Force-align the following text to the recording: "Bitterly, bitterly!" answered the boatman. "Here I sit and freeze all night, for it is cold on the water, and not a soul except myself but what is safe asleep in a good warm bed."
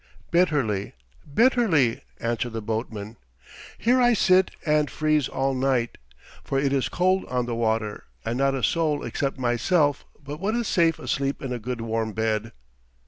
"Bitterly, 0.31 0.95
bitterly!" 1.31 2.01
answered 2.19 2.53
the 2.53 2.61
boatman. 2.63 3.17
"Here 3.77 4.01
I 4.01 4.13
sit 4.13 4.49
and 4.65 4.89
freeze 4.89 5.27
all 5.29 5.53
night, 5.53 5.99
for 6.43 6.57
it 6.57 6.73
is 6.73 6.89
cold 6.89 7.23
on 7.25 7.45
the 7.45 7.53
water, 7.53 8.05
and 8.25 8.35
not 8.39 8.55
a 8.55 8.63
soul 8.63 9.03
except 9.03 9.37
myself 9.37 10.03
but 10.19 10.39
what 10.39 10.55
is 10.55 10.67
safe 10.67 10.97
asleep 10.97 11.39
in 11.39 11.53
a 11.53 11.59
good 11.59 11.81
warm 11.81 12.13
bed." 12.13 12.51